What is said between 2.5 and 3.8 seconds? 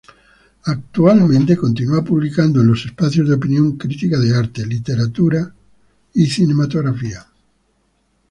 en los espacios de opinión